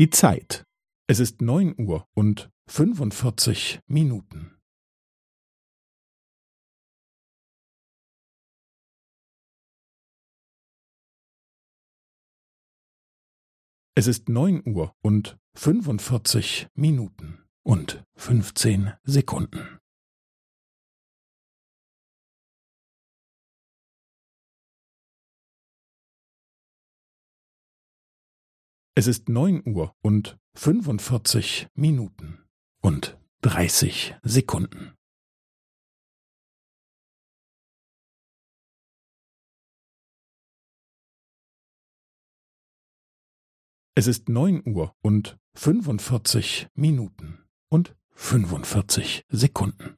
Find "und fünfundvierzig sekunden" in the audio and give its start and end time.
47.70-49.96